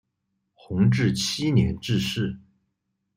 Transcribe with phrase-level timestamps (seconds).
[0.55, 2.35] 弘治七年致仕。